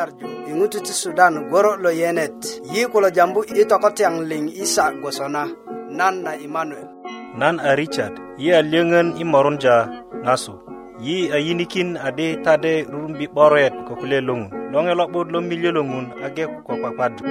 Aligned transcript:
nyarju 0.00 0.26
i 0.50 0.52
ŋutu 0.58 0.78
ti 0.86 0.92
sudan 1.02 1.34
goro 1.52 1.72
lo 1.84 1.90
yenet 2.00 2.36
yi 2.72 2.80
kulo 2.92 3.08
jambu 3.16 3.40
i 3.60 3.62
tokotyaŋ 3.70 4.14
liŋ 4.30 4.44
isa 4.64 4.84
gwosona 5.00 5.42
nan 5.98 6.14
na 6.24 6.32
imanuel 6.46 6.88
nan 7.40 7.54
a 7.68 7.70
richard 7.80 8.14
yi 8.42 8.48
a 8.58 8.62
lyöŋön 8.72 9.08
i 9.22 9.24
morunja 9.32 9.76
ŋasu 10.26 10.54
yi 11.06 11.16
a 11.36 11.38
yinikin 11.46 11.90
adi 12.08 12.28
tade 12.44 12.72
rurumbi 12.92 13.26
'boret 13.32 13.74
ko 13.86 13.92
kulye 14.00 14.18
loŋun 14.28 14.48
loŋe 14.72 14.92
lo'but 15.00 15.26
lo 15.34 15.38
milyö 15.48 15.70
lo 15.76 15.82
ŋun 15.90 16.06
age 16.26 16.44
ko 16.66 16.72
kwakwadu 16.82 17.22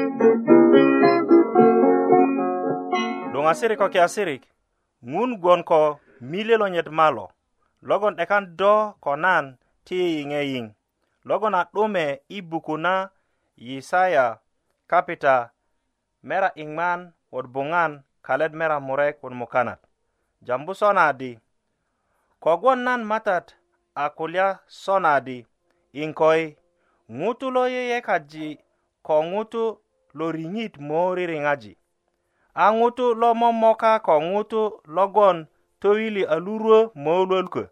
luŋasirik 3.34 3.78
ko 3.82 3.88
kiasirik 3.94 4.44
ŋun 5.14 5.32
gwon 5.42 5.62
ko 5.70 5.80
milyö 6.32 6.56
lo 6.62 6.66
nyet 6.74 6.90
malo 7.00 7.26
logon 7.88 8.14
'dekan 8.18 8.44
do 8.60 8.74
ko 9.04 9.12
nan 9.26 9.46
ti 9.88 9.96
yiŋeyiŋ 10.16 10.66
logon 11.30 11.56
a 11.56 11.66
'dume 11.74 12.22
i 12.30 12.42
buku 12.42 12.78
na 12.78 13.10
yisaya 13.58 14.40
kapita 14.90 15.36
mera 16.26 16.50
iŋman 16.64 17.02
wot 17.32 17.46
buŋan 17.54 17.92
kalet 18.26 18.54
mera 18.60 18.78
murek 18.88 19.16
wot 19.24 19.34
mukanat 19.40 19.80
jambu 20.46 20.74
sona 20.80 21.06
di 21.20 21.32
kogwon 22.44 22.80
nan 22.88 23.02
matat 23.12 23.46
a 23.96 24.06
kulya 24.18 24.48
sona 24.84 25.14
di 25.28 25.38
iŋkoi 26.04 26.44
ŋutu 27.20 27.46
lo 27.56 27.64
yeyekaji 27.76 28.48
ko 29.08 29.16
ŋutu 29.32 29.64
lo 30.18 30.26
riŋit 30.36 30.74
mo 30.88 31.02
ririŋaji 31.18 31.74
a 32.54 32.66
ŋutu 32.78 33.06
lo 33.22 33.30
momoka 33.42 33.94
ko 34.08 34.14
ŋutu 34.32 34.62
logon 34.96 35.38
toyili 35.82 36.24
a 36.26 36.36
luruwö 36.46 36.80
mo 37.04 37.12
lwölkö 37.30 37.64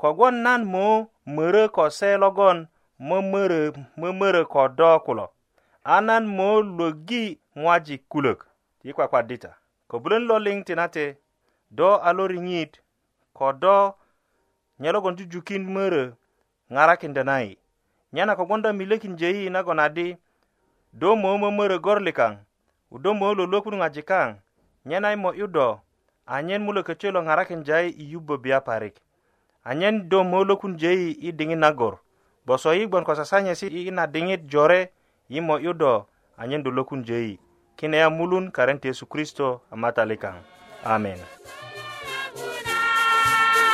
kogwon 0.00 0.34
nan 0.44 0.62
mo 0.74 0.86
mörö 1.34 1.64
ko 1.76 1.84
se 1.98 2.10
logon 2.22 2.58
mömörö 3.02 3.62
mömörö 4.00 4.42
ko 4.52 4.68
do 4.78 5.00
kulo 5.00 5.26
a 5.84 6.00
nan 6.06 6.24
mo 6.36 6.48
lwögi 6.70 7.24
ŋwajik 7.60 8.02
kulök 8.12 8.40
ti 8.80 8.88
kwakwadita 8.96 9.50
kobulön 9.90 10.22
lo 10.28 10.36
liŋ 10.44 10.58
tinate 10.66 11.06
do 11.76 11.88
a 12.08 12.12
lo 12.16 12.24
riŋit 12.32 12.72
ko 13.36 13.46
do 13.62 13.76
nye 14.80 14.90
logon 14.94 15.16
jujukin 15.18 15.64
mörö 15.76 16.02
ŋarakinda 16.74 17.22
nayi 17.30 17.52
nyena 18.14 18.32
kogwonda 18.38 18.70
milökinje 18.78 19.28
yi 19.36 19.44
nagon 19.54 19.80
adi 19.86 20.08
do 21.00 21.08
mo 21.22 21.28
mömörö 21.42 21.76
gorlikaŋ 21.84 22.32
do 23.02 23.10
mo 23.20 23.28
lolwökun 23.38 23.76
ŋwajik 23.80 24.06
kaŋ 24.10 24.28
nyena 24.88 25.08
i 25.12 25.16
mo'yu 25.22 25.46
do 25.54 25.66
anyen 26.34 26.62
mulö 26.66 26.80
köcö 26.88 27.08
lo 27.14 27.20
ŋarakinda 27.26 27.76
yi 27.84 27.90
i 28.02 28.04
yubbö 28.12 28.34
biya 28.42 28.58
parik 28.68 28.96
anyen 29.68 29.94
do 30.10 30.18
mo 30.30 30.38
lökunje 30.48 30.90
yi 31.00 31.08
i 31.28 31.36
diŋit 31.38 31.58
nagor 31.66 31.94
boso 32.46 32.74
yi 32.74 32.86
gbon 32.86 33.04
ko 33.06 33.14
sasanye 33.14 33.54
si 33.54 33.70
yi 33.70 33.90
na 33.94 34.06
dingit 34.06 34.46
jore 34.50 34.90
yi 35.30 35.38
mo 35.40 35.58
yudo 35.62 36.08
anyen 36.36 36.62
dulokun 36.62 37.04
jeyi 37.06 37.38
kine 37.78 37.96
ya 37.96 38.10
mulun 38.10 38.50
karen 38.50 38.80
yesu 38.82 39.06
kristo 39.06 39.62
amatalikang 39.70 40.42
amen 40.84 41.18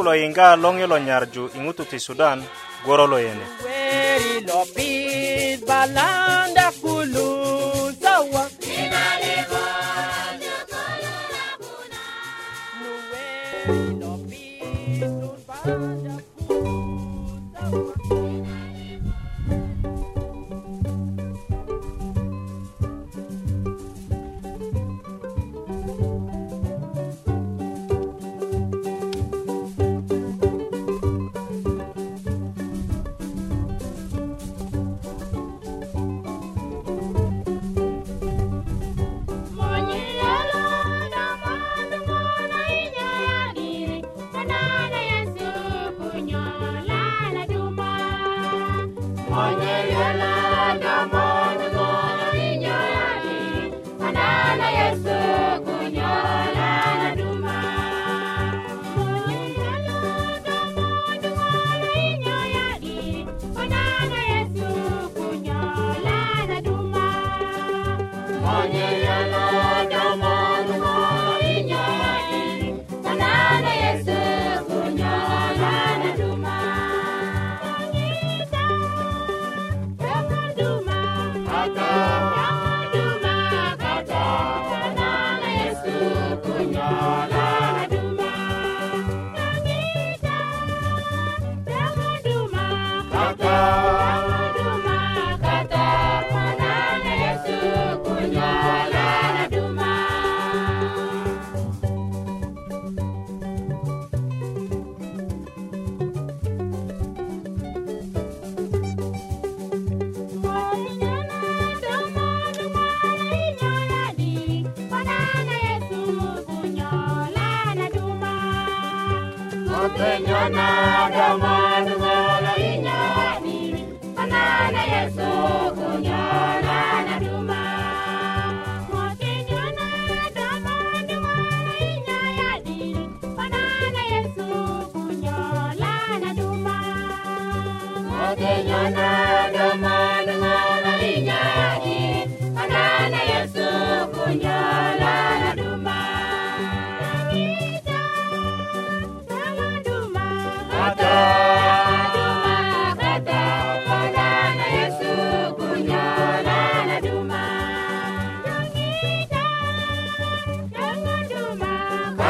kulo 0.00 0.14
yinga 0.20 0.48
long 0.62 0.76
yelo 0.80 0.96
nyarju 1.06 1.44
ing'utu 1.56 1.84
ti 1.90 1.98
sudan 2.06 2.40
goro 2.86 3.04
lo 3.06 3.18
yene 3.20 3.44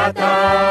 Natal. 0.01 0.70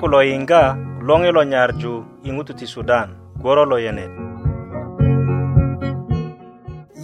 ku 0.00 0.06
lo 0.12 0.20
yiŋga 0.26 0.62
loŋi 1.08 1.30
lo 1.36 1.42
nyarju 1.52 1.92
i 2.28 2.30
ŋutu 2.36 2.52
ti 2.58 2.66
sudan 2.74 3.08
gworo 3.40 3.64
lo 3.70 3.76
yenet 3.84 4.12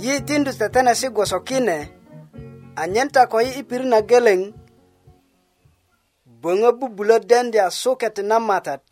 yi 0.00 0.14
tindu 0.26 0.50
tetenesi 0.61 1.06
gwoso 1.14 1.38
kine 1.49 1.79
anyen 2.82 3.08
ta 3.14 3.23
ko 3.31 3.37
yi 3.44 3.50
i 3.61 3.62
pirit 3.69 3.90
na 3.93 3.99
geleŋ 4.11 4.40
böŋö 6.43 6.70
bubulö 6.79 7.17
dendya 7.31 7.67
suket 7.81 8.17
na 8.29 8.37
matat 8.49 8.82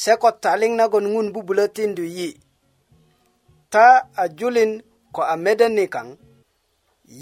se 0.00 0.12
ko 0.22 0.30
taliŋ 0.42 0.72
nagon 0.78 1.06
ŋun 1.14 1.28
bubulö 1.34 1.64
tindu 1.76 2.02
yi 2.16 2.30
ta 3.72 3.86
a 4.22 4.24
julin 4.36 4.72
ko 5.14 5.20
a 5.22 5.34
mede 5.44 5.66
nikaŋ 5.76 6.08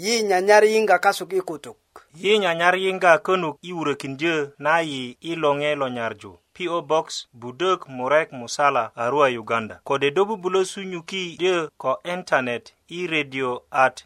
yi 0.01 0.13
nyanyar 0.29 0.63
yiŋga 0.71 0.97
kasuk 1.05 1.31
i 1.37 1.41
kutuk 1.49 1.77
ye 2.23 2.33
nyanyar 2.43 2.73
yinga 2.83 3.11
könuk 3.25 3.57
i 3.69 3.71
wurökindyö 3.77 4.37
na 4.65 4.73
yi 4.89 5.01
i 5.29 5.31
loŋe 5.41 5.69
lo 5.81 5.87
nyarju 5.97 6.31
PO 6.55 6.77
Box 6.89 7.05
Budök 7.41 7.79
Murek 7.97 8.27
Musala 8.39 8.83
Arua 9.03 9.27
Uganda 9.43 9.75
kode 9.87 10.07
do 10.15 10.21
bubulö 10.29 10.59
sunyuki 10.71 11.23
dyö 11.41 11.57
ko 11.81 11.89
internet 12.15 12.63
i 12.97 12.99
radio 13.13 13.49
at 13.85 13.97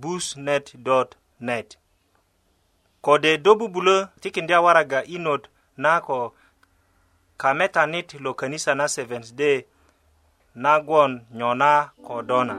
busnet.net 0.00 1.68
kode 3.06 3.32
do 3.44 3.52
bubulö 3.60 3.96
tikindya 4.22 4.58
waraga 4.64 5.00
i 5.14 5.18
not 5.26 5.42
na 5.82 5.92
ko 6.06 6.18
kametanit 7.42 8.08
lo 8.24 8.30
kanisa 8.40 8.72
na 8.74 8.86
Seventh 8.94 9.30
Day 9.40 9.56
nagwon 10.62 11.12
nyona 11.38 11.72
ko 12.06 12.14
dona 12.28 12.56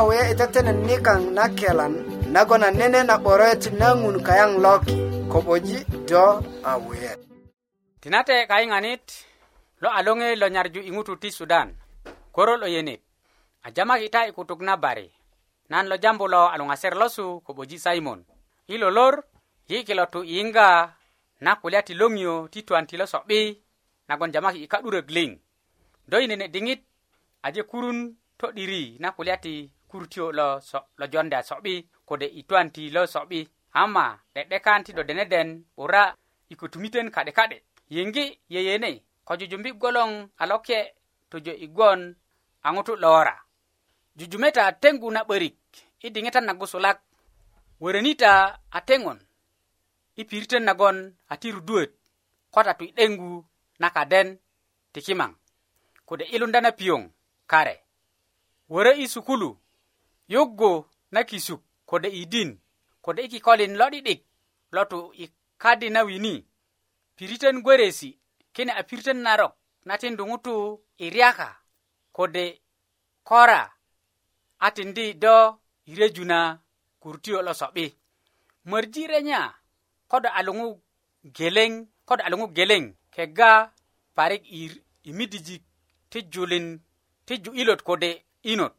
awe 0.00 0.30
itetenen 0.32 0.78
nikaŋ 0.88 1.20
nakelan 1.36 1.94
nagona 2.34 2.68
nene 2.78 3.00
na 3.08 3.14
'boret 3.22 3.62
nangun 3.80 4.16
kayang 4.26 4.54
loki 4.64 4.96
ko'boji 5.32 5.78
do 6.08 6.24
awe 6.64 6.80
wuyet 6.84 7.18
tinate 8.00 8.36
anit, 8.48 9.04
lo 9.82 9.88
alonge 9.98 10.28
lo 10.40 10.46
nyarju 10.48 10.80
ingutu 10.88 11.16
ti 11.20 11.28
sudan 11.30 11.68
koro 12.32 12.56
lo 12.56 12.66
yenit 12.74 13.00
a 13.62 13.68
jamaki 13.76 14.08
ta 14.10 14.20
i 14.26 14.32
na 14.64 14.76
nan 15.68 15.84
lo 15.90 15.96
jambu 16.02 16.24
lo 16.28 16.48
a 16.48 16.56
losu 17.00 17.26
ko'boji 17.44 17.76
simon 17.78 18.24
ilo 18.72 18.88
lor 18.90 19.14
yi 19.68 19.84
kilo 19.84 20.06
tu 20.08 20.24
inga 20.24 20.68
na 21.44 21.56
kulya 21.60 21.82
ti 21.84 21.92
loŋiyo 21.94 22.48
ti 22.48 22.62
twan 22.64 22.86
lo 22.96 23.04
so'bi 23.06 23.52
nagon 24.08 24.32
jamaki 24.32 24.64
i 24.64 24.68
ka'durök 24.72 25.10
liŋ 25.12 25.30
do 26.08 26.16
i 26.18 26.26
nene 26.26 26.72
aje 27.44 27.62
kurun 27.68 28.16
diri 28.56 28.96
na 28.98 29.12
kulya 29.12 29.36
ti 29.36 29.68
kurtio 29.90 30.32
lo 30.32 30.60
so 30.60 30.78
lo 30.96 31.06
jonde 31.06 31.36
a 31.36 31.42
so'bi 31.42 31.74
kode 32.06 32.26
i 32.40 32.42
twanti 32.48 32.82
lo 32.94 33.02
so'bi 33.06 33.48
ama 33.80 34.04
'de'dekan 34.34 34.80
ti 34.84 34.90
do 34.92 35.02
deneden 35.02 35.64
'bura 35.76 36.14
i 36.50 36.54
kutumiten 36.56 37.10
ka'de 37.10 37.32
ka'de 37.38 37.56
yiŋgi 37.94 38.24
yeyene 38.54 38.90
ko 39.26 39.32
jujumbi 39.38 39.70
goloŋ 39.82 40.10
a 40.42 40.44
lokye 40.50 40.94
tojo 41.30 41.52
i 41.64 41.66
gwon 41.76 42.00
a 42.62 42.68
ŋutu 42.74 42.94
lora 43.02 43.34
jujumeta 44.18 44.60
a 44.66 44.72
teŋgu 44.82 45.08
na 45.10 45.20
'börik 45.28 45.58
i 46.06 46.08
diŋitan 46.14 46.44
na 46.46 46.54
gusulak 46.60 46.98
wörönita 47.82 48.30
a 48.76 48.78
teŋon 48.88 49.18
i 50.20 50.22
piritön 50.28 50.64
nagon 50.68 50.96
a 51.32 51.34
ti 51.40 51.48
ruduöt 51.54 51.90
ko 52.54 52.58
tatu 52.66 52.84
i 52.84 52.92
'deŋgu 52.96 53.30
na 53.80 53.88
kaden 53.96 54.28
ti 54.92 55.00
kimaŋ 55.06 55.32
kode 56.08 56.24
i 56.34 56.36
lunda 56.40 56.60
na 56.60 56.70
piyoŋ 56.78 57.02
kare 57.50 57.74
wörö 58.72 58.92
i 59.02 59.06
sukulu 59.14 59.50
yoggo 60.30 60.90
na 61.10 61.24
kisuk 61.24 61.62
kode 61.86 62.08
idin 62.22 62.50
kode 63.02 63.22
i 63.22 63.28
kikolin 63.28 63.74
lo'di'dik 63.78 64.20
lotu 64.74 65.00
i 65.18 65.28
kadi 65.58 65.90
na 65.90 66.02
wini 66.02 66.46
piritön 67.16 67.62
gweresi 67.62 68.18
kine 68.54 68.72
a 68.72 68.82
piritön 68.88 69.20
narok 69.26 69.52
na 69.86 69.94
tindu 70.00 70.22
ŋutu 70.30 70.54
i 70.98 71.06
ryaka 71.14 71.48
kode 72.16 72.46
kora 73.28 73.60
a 74.58 74.68
tindi 74.76 75.06
do 75.22 75.34
i 75.86 75.92
reju 76.00 76.24
na 76.30 76.40
kurutiyo 77.00 77.38
lo 77.46 77.52
so'bi 77.60 77.86
mörji 78.68 79.02
renya 79.10 79.40
kodo 80.10 80.28
a 80.28 80.40
luŋu 80.46 80.68
geleŋ 81.36 81.72
kodo 82.08 82.22
a 82.26 82.30
luŋu 82.32 82.46
geleŋ 82.56 82.82
kega 83.14 83.52
parik 84.16 84.42
i 85.06 85.10
midijik 85.18 85.62
ti 86.10 86.18
julin 86.32 86.66
ti 87.26 87.34
ju'ilot 87.42 87.80
kode 87.88 88.10
inot 88.52 88.74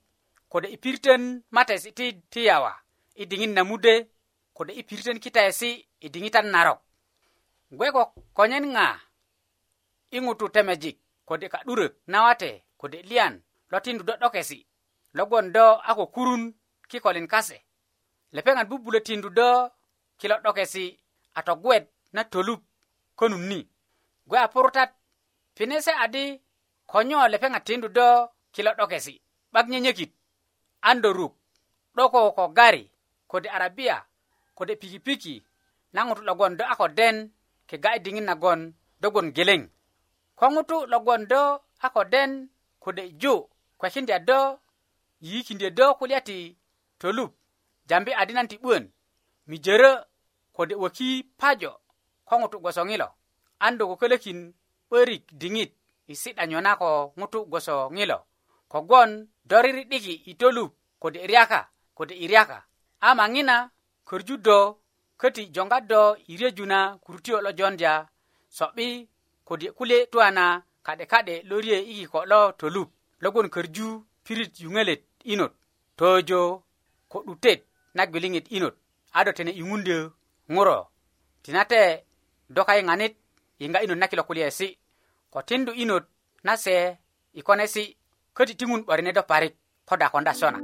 kode 0.52 0.68
i 0.68 0.78
pirten 0.78 1.44
matesi 1.52 1.92
ti, 1.98 2.06
ti 2.30 2.42
yawa 2.52 2.72
i 3.22 3.24
diŋit 3.30 3.52
na 3.56 3.64
mude 3.70 3.94
kode 4.58 4.72
i 4.80 4.84
pirten 4.90 5.18
kitaesi 5.24 5.70
i 6.06 6.08
diŋitan 6.14 6.48
narok 6.54 6.80
gwe 7.78 7.88
ko 7.96 8.04
konyen 8.38 8.66
ŋa 8.76 8.86
i 10.16 10.18
ŋutu 10.26 10.46
temejik 10.56 10.98
kode 11.28 11.46
ka'durök 11.54 11.94
nawate 12.12 12.52
kode 12.82 12.98
liyan 13.10 13.34
lo 13.72 13.78
tindu 13.86 14.04
do'dokesi 14.08 14.60
logon 15.18 15.48
do 15.56 15.66
a 15.90 15.92
ko 15.98 16.06
kurun 16.16 16.44
kikolin 16.90 17.28
kase 17.34 17.58
lepeŋat 18.36 18.68
bubulö 18.70 19.00
tindu 19.08 19.30
do 19.38 19.50
kilo'dokesi 20.20 20.86
a 21.38 21.40
togwet 21.48 21.84
na 22.16 22.22
tolup 22.32 22.62
konum 23.20 23.44
ni 23.52 23.60
gwe 24.30 24.38
a 24.40 24.48
purutat 24.54 24.90
pinese 25.56 25.92
adi 26.04 26.26
konyo 26.92 27.20
lepeŋat 27.34 27.64
tindu 27.68 27.88
do 27.98 28.08
kilo'dokesi 28.56 29.14
'bak 29.54 29.68
nyenyekit 29.72 30.12
andoruk 30.82 31.34
doko 31.96 32.32
ko 32.32 32.48
gari 32.48 32.92
kode 33.28 33.50
arabia 33.50 34.06
kode 34.56 34.76
pikipiki 34.76 35.44
na 35.94 36.06
ŋutu 36.06 36.22
logon 36.24 36.58
do 36.58 36.64
a 36.70 36.76
ko 36.76 36.88
den 36.88 37.32
kega 37.68 37.90
i 37.96 38.00
diŋit 38.00 38.24
nagon 38.24 38.74
dogon 39.02 39.28
geleŋ 39.36 39.62
ko 40.40 40.46
ŋutu 40.54 40.78
logon 40.92 41.22
do 41.30 41.42
a 41.86 41.88
ko 41.90 42.04
den 42.04 42.50
kode 42.80 43.04
ju 43.22 43.34
kwekindya 43.80 44.18
do 44.28 44.40
yiyikindyö 45.22 45.70
do 45.70 45.86
kulya 46.00 46.22
ti 46.22 46.58
tolup 47.00 47.32
jambi 47.90 48.12
adinan 48.14 48.48
ti 48.48 48.58
'buön 48.58 48.84
mijörö 49.50 49.92
kode 50.56 50.76
woki 50.82 51.10
pajo 51.40 51.72
ko 52.28 52.34
ŋutu 52.42 52.58
gwosoŋilo 52.64 53.08
an 53.64 53.78
do 53.78 53.84
kökölökin 53.90 54.40
'börik 54.88 55.24
diŋit 55.40 55.72
i 56.12 56.14
si'da 56.22 56.44
nyona 56.48 56.72
ko 56.82 56.90
ŋutu 57.20 57.40
gwoso 57.52 57.76
ŋilo 57.96 58.18
kogwon 58.72 59.12
do 59.46 59.62
riridiki 59.62 60.12
i 60.14 60.36
tolup 60.36 60.74
kode 61.00 61.20
i 61.20 61.28
ryaka 61.28 61.70
kode 61.96 62.16
i 62.16 62.28
ryaka 62.28 62.64
ama 63.00 63.24
ŋina 63.34 63.70
körju 64.08 64.38
do 64.38 64.80
köti 65.20 65.44
jonga 65.56 65.80
do 65.82 66.16
i 66.28 66.38
reju 66.38 66.66
na 66.66 66.98
kurutio 67.04 67.42
lo 67.42 67.52
jondya 67.58 68.08
so'bi 68.58 69.08
kode 69.46 69.72
kule 69.72 70.06
tuwa 70.12 70.32
na 70.32 70.64
ka'de 70.84 71.06
ka'de 71.06 71.42
lo 71.50 71.60
rye 71.62 71.78
i 71.82 71.94
kiko 72.00 72.26
lo 72.26 72.52
tolup 72.52 72.90
logon 73.22 73.48
körju 73.50 74.06
pirit 74.24 74.60
yuŋölet 74.60 75.02
inot 75.24 75.54
tojo 75.98 76.64
ko 77.10 77.24
'dutet 77.26 77.64
na 77.94 78.06
gwiliŋet 78.08 78.52
inot 78.52 78.76
a 79.14 79.20
do 79.26 79.32
tene 79.32 79.52
yuŋundö 79.60 80.10
ŋuro 80.54 80.88
tinate 81.44 82.06
do 82.50 82.62
kayiŋanit 82.64 83.14
yiŋga 83.60 83.80
inot 83.84 83.98
na 83.98 84.08
kilo 84.08 84.24
kulyesi 84.24 84.78
ko 85.34 85.42
tindu 85.42 85.72
inot 85.74 86.04
na 86.44 86.58
se 86.58 86.76
i 87.34 87.42
konesi' 87.42 87.96
köti 88.38 88.54
tiŋun 88.60 88.82
'barine 88.86 89.12
do 89.18 89.22
parik 89.32 89.54
poda 89.88 90.08
konda 90.14 90.34
sona 90.40 90.60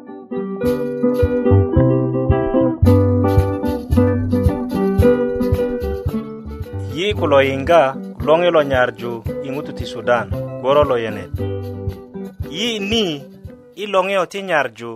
yi 6.98 7.08
kulo 7.20 7.38
yiŋga 7.50 7.82
loŋi 8.28 8.50
lo 8.56 8.62
nyarju 8.72 9.12
i 9.48 9.50
ŋutu 9.54 9.72
ti 9.78 9.86
sudan 9.94 10.26
goro 10.64 10.84
lo 10.90 10.96
yenet 11.04 11.32
yi 12.58 12.70
ni 12.90 13.04
i 13.84 13.84
loŋiyo 13.94 14.24
ti 14.32 14.40
nyarju 14.50 14.92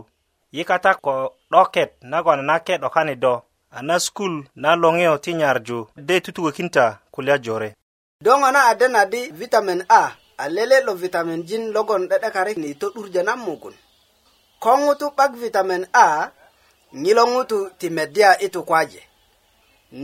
yi 0.55 0.63
kata 0.69 0.91
ko 1.05 1.13
'doket 1.51 1.89
nagon 2.11 2.39
nake 2.49 2.73
'dokani 2.81 3.15
do 3.23 3.33
a 3.77 3.79
na 3.87 3.95
skul 4.05 4.33
na 4.63 4.69
loŋiyo 4.83 5.13
ti 5.23 5.31
nyarju 5.39 5.79
de 6.07 6.15
tutukökinta 6.23 6.85
kulya 7.13 7.35
jore 7.45 7.69
do 8.25 8.31
ŋo 8.39 8.47
na 8.55 8.61
adena 8.71 9.01
di 9.11 9.21
vitamin 9.41 9.81
a 10.01 10.20
aleleɗo 10.45 10.91
vitamin 11.03 11.39
jin 11.47 11.63
logon 11.75 12.01
ɗeɗekare 12.09 12.53
ni 12.61 12.69
to 12.79 12.87
ɗurje 12.93 13.21
nan 13.27 13.39
mugun 13.45 13.75
ko 14.63 14.71
ŋutu 14.85 15.05
'bak 15.17 15.31
vitamin 15.43 15.83
a 15.93 16.05
ŋilo 17.03 17.23
ŋutu 17.33 17.57
ti 17.79 17.87
meddya 17.95 18.29
itu 18.45 18.59
kwaje 18.69 19.01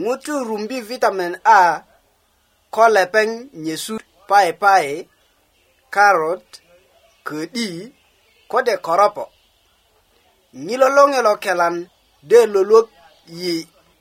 ŋutu 0.01 0.33
rumbi 0.47 0.77
vitamin 0.89 1.33
a 1.43 1.57
ko 2.73 2.83
lepeŋ 2.95 3.29
nyesu 3.63 3.93
paye 4.29 4.51
paye 4.61 4.93
karot 5.95 6.45
ködi 7.27 7.67
kode 8.51 8.73
koropo 8.85 9.25
ŋilo 10.65 10.87
loŋelo 10.95 11.31
kelan 11.43 11.75
de 12.29 12.37
loluok 12.53 12.87
yi 13.41 13.53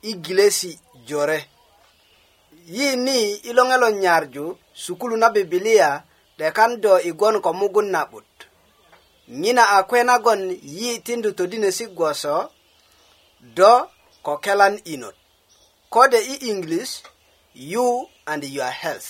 i 0.09 0.11
gilesi 0.23 0.71
jore 1.07 1.39
yi 2.75 2.87
ni 3.05 3.17
i 3.49 3.51
loŋelo 3.57 3.87
nyarju 4.03 4.45
sukulu 4.83 5.15
na 5.21 5.27
bibilia 5.35 5.89
dekan 6.39 6.71
do 6.83 6.93
igon 7.09 7.35
e 7.37 7.39
ko 7.45 7.51
mugun 7.59 7.87
na'but 7.93 8.25
nyina 9.39 9.63
a 9.77 9.83
kwenagon 9.89 10.41
yi 10.77 10.89
tindu 11.05 11.29
todinesi 11.37 11.85
gwoso 11.97 12.35
do 13.57 13.73
ko 14.25 14.33
kelan 14.43 14.75
inot 14.93 15.15
kode 15.93 16.17
i 16.17 16.35
english 16.51 16.93
you 17.55 17.87
and 18.31 18.43
your 18.57 18.71
health 18.81 19.09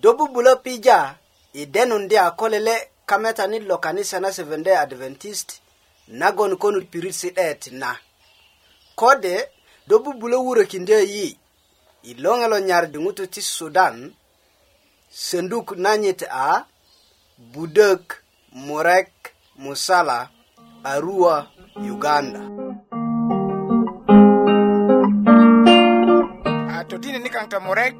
do 0.00 0.08
bubulo 0.18 0.54
pija 0.64 0.98
i 1.52 1.62
e 1.62 1.66
denun 1.74 2.04
de 2.10 2.16
a 2.20 2.28
kolele 2.38 2.76
kametanit 3.06 3.62
lo 3.70 3.76
kanisa 3.78 4.20
na 4.20 4.28
seventday 4.36 4.76
adventist 4.84 5.48
nagon 6.20 6.52
konut 6.62 6.86
pirit 6.90 7.12
si 7.20 7.30
det 7.30 7.62
na 7.80 7.90
kode 9.00 9.34
do 9.88 9.98
bubulo 10.04 10.38
wurokindo 10.46 10.98
yi 11.14 11.26
i 12.02 12.10
e 12.10 12.14
loŋe 12.22 12.46
lo 12.52 12.58
nyar 12.68 12.84
diŋutu 12.92 13.24
ti 13.32 13.40
sudan 13.42 13.96
Sanduk 15.08 15.72
nanyit 15.80 16.20
a 16.28 16.68
Budek 17.40 18.20
Murek 18.52 19.32
Musala 19.56 20.28
Arua, 20.84 21.48
Uganda. 21.80 22.44
A 26.76 26.84
totini 26.84 27.16
nikan 27.24 27.48
ta 27.48 27.56
Murek 27.60 27.96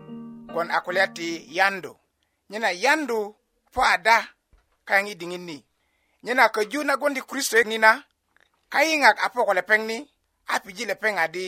kon 0.53 0.69
akulyati 0.71 1.49
yandu. 1.57 1.97
Nyena 2.51 2.71
yandu 2.77 3.35
po 3.73 3.81
ada 3.83 4.29
i 5.09 5.15
diŋit 5.19 5.41
ni. 5.41 5.57
Nyena 6.25 6.49
köju 6.55 6.81
na 6.85 6.95
gondi 7.01 7.21
Kristo 7.29 7.57
nina 7.69 7.91
kayingak 8.73 9.19
apo 9.25 9.41
ko 9.47 9.53
lepeŋ 9.59 9.81
ni 9.89 9.97
apiji 10.55 10.85
lepeng 10.91 11.19
adi 11.25 11.47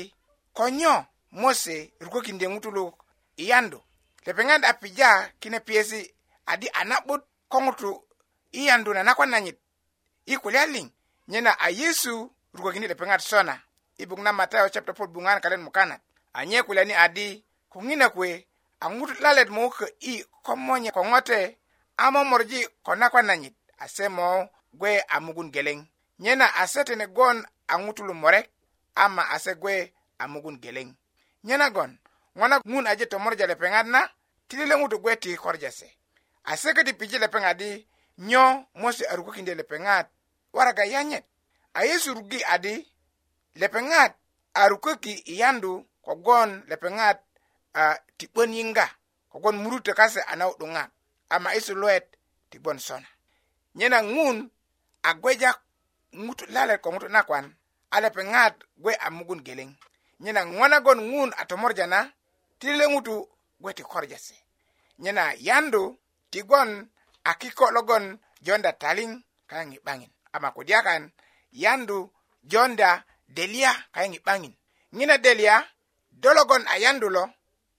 konyo 0.57 0.95
Mose 1.40 1.76
rukökindye 2.02 2.47
ŋutulu 2.52 2.83
ngutulu 2.85 3.47
yando 3.49 3.79
lepeŋat 4.31 4.63
a 4.65 4.73
pija 4.81 5.11
kine 5.41 5.59
piyesi 5.67 6.01
adi 6.53 6.67
a 6.73 6.81
na'but 6.91 7.23
ko 7.53 7.59
ŋutu 7.65 7.91
i 8.59 8.67
yandu 8.69 8.91
na 8.95 9.03
nakwan 9.09 9.31
nanyit 9.35 9.59
i 10.27 10.35
kulya 10.43 10.63
liŋ 10.75 10.87
nyena 11.31 11.53
a 11.59 11.71
yesu 11.81 12.15
rukokini 12.57 12.87
lepeŋat 12.93 13.21
sona 13.29 13.55
i 13.99 14.05
buk 14.09 14.19
na 14.25 14.31
matayo 14.39 14.67
chapter 14.75 14.95
4 14.97 15.07
buŋan 15.15 15.39
kalen 15.45 15.63
mukanat 15.67 16.01
anye 16.39 16.59
kulyani 16.67 16.95
adi 17.05 17.27
ko 17.73 17.79
ŋina 17.89 18.07
kuwe 18.15 18.31
a 18.81 18.87
ŋutu 18.97 19.15
lalet 19.25 19.49
mukö 19.57 19.85
i 19.99 20.15
komonye 20.47 20.91
ko 20.97 21.03
ŋote 21.11 21.41
a 21.97 22.05
momorji 22.15 22.61
ko 22.87 22.91
nakwan 23.01 23.27
nanyit 23.31 23.55
ase 23.85 24.05
mo 24.17 24.29
gwe 24.79 24.93
a 25.01 25.17
mugun 25.25 25.49
geleŋ 25.55 25.79
nyena 26.23 26.47
se 26.73 26.81
tene 26.87 27.07
gon 27.17 27.39
a 27.67 27.75
ŋutu 27.83 28.03
lumorek 28.09 28.47
ama 29.05 29.23
ase 29.35 29.53
gwe 29.63 29.75
a 30.23 30.29
mugun 30.33 30.57
geleŋ 30.65 30.89
nyenagon 31.47 31.91
ŋo 32.39 32.47
na 32.51 32.57
ŋun 32.73 32.87
aje 32.93 33.07
tomorja 33.13 33.47
lepeŋat 33.53 33.87
na 33.95 34.03
tili 34.50 34.66
le 34.69 34.75
ŋutu 34.80 34.97
gbe 35.00 35.12
ti 35.23 35.30
korjesi 35.42 35.88
aseke 36.50 36.83
ti 36.87 36.92
piji 36.99 37.16
lepeŋ 37.25 37.45
adi 37.52 37.71
nyo 38.28 38.42
mose 38.80 39.04
arukokinde 39.12 39.52
lepeŋat 39.61 40.07
waraga 40.57 40.85
yanyet 40.92 41.25
a 41.78 41.85
yesu 41.88 42.09
rugi 42.16 42.40
adi 42.54 42.75
lepeŋat 43.61 44.12
arukoki 44.62 45.12
i 45.33 45.38
yandu 45.40 45.73
kogon 46.04 46.50
lepeŋat 46.71 47.19
uh, 47.80 47.97
ti 48.19 48.25
'bön 48.33 48.50
yiŋga 48.59 48.87
kogon 49.33 49.57
murutö 49.62 49.92
kase 49.99 50.21
a 50.21 50.37
na'du'duŋat 50.38 50.90
ama 51.35 51.49
yesu 51.57 51.73
luwet 51.80 52.07
ti 52.50 52.57
'bön 52.62 52.78
sona 52.87 53.07
nye 53.76 53.87
na 53.92 53.99
ŋun 54.14 54.37
a 55.02 55.11
gweja 55.23 55.50
ŋutu 56.25 56.45
lalet 56.54 56.80
ko 56.85 56.88
ŋutu 56.92 57.09
nakwan 57.16 57.47
a 57.90 57.97
lepeŋat 58.04 58.54
gwe 58.83 58.92
a 58.95 59.09
mugun 59.16 59.40
geleŋ 59.47 59.71
nye 60.23 60.30
na 60.37 60.42
ŋo 60.54 60.64
nagon 60.73 60.99
ŋun 61.12 61.30
a 61.40 61.47
tomorja 61.50 61.87
na 61.95 61.99
tili 62.59 62.76
le 62.80 62.87
ŋutu 62.92 63.14
gwe 63.61 63.73
ti 63.75 63.83
korjase 63.85 64.35
nyena 64.99 65.35
yandu 65.38 65.99
tigon 66.31 66.88
a 67.25 67.35
kiko 67.35 67.71
logon 67.76 68.07
jonda 68.45 68.71
taliŋ 68.83 69.11
kayaŋ 69.50 69.69
i 69.76 69.79
'baŋin 69.85 70.11
ama 70.37 70.49
kudyakan 70.57 71.02
yandu 71.62 71.97
jonda 72.52 72.90
delia 73.37 73.71
kayaŋ 73.95 74.12
i 74.17 74.21
'baŋin 74.25 74.55
ŋina 74.97 75.17
delia 75.26 75.55
do 76.23 76.31
logon 76.37 76.62
a 76.67 76.75
yandu 76.85 77.07
lo 77.17 77.23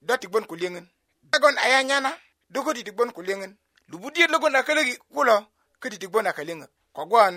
do 0.05 0.13
tigbon 0.21 0.45
kuliyöŋön 0.50 0.88
agon 1.35 1.55
a 1.57 1.65
yanyana 1.73 2.11
do 2.53 2.59
köti 2.65 2.81
tigbon 2.88 3.11
kuliyöŋön 3.15 3.51
lubudiyöt 3.91 4.31
logon 4.33 4.55
a 4.55 4.61
kölöki 4.67 4.95
kulo 5.15 5.35
köti 5.81 5.97
tigbon 6.01 6.27
a 6.29 6.33
kaliyöŋök 6.38 6.71
kogwon 6.97 7.35